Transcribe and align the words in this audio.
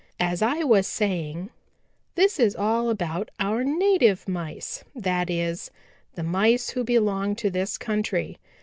"As 0.19 0.41
I 0.41 0.63
was 0.63 0.87
saying, 0.87 1.51
this 2.15 2.39
is 2.39 2.55
all 2.55 2.89
about 2.89 3.29
our 3.39 3.63
native 3.63 4.27
Mice; 4.27 4.83
that 4.95 5.29
is, 5.29 5.69
the 6.15 6.23
Mice 6.23 6.69
who 6.71 6.83
belong 6.83 7.35
to 7.35 7.51
this 7.51 7.77
country. 7.77 8.39